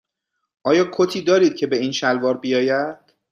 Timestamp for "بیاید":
2.37-3.13